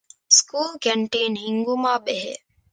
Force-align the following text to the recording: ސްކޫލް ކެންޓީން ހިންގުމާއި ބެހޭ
ސްކޫލް 0.37 0.75
ކެންޓީން 0.83 1.37
ހިންގުމާއި 1.43 2.01
ބެހޭ 2.05 2.33